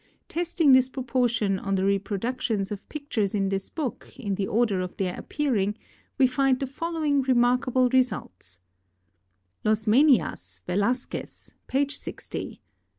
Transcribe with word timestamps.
]Testing 0.27 0.71
this 0.71 0.89
proportion 0.89 1.59
on 1.59 1.75
the 1.75 1.85
reproductions 1.85 2.71
of 2.71 2.89
pictures 2.89 3.35
in 3.35 3.49
this 3.49 3.69
book 3.69 4.11
in 4.17 4.33
the 4.33 4.47
order 4.47 4.81
of 4.81 4.97
their 4.97 5.15
appearing, 5.15 5.77
we 6.17 6.25
find 6.25 6.59
the 6.59 6.65
following 6.65 7.21
remarkable 7.21 7.87
results: 7.89 8.57
"Los 9.63 9.85
Meninas," 9.85 10.63
Velazquez, 10.65 11.53
page 11.67 11.95
60 11.95 11.99
[Transcribers 11.99 12.49
Note: 12.49 12.49
Plate 12.49 12.57
IX]. 12.57 12.61